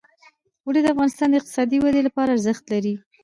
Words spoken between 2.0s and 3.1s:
لپاره ارزښت لري.